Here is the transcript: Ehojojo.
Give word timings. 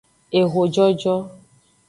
Ehojojo. 0.39 1.15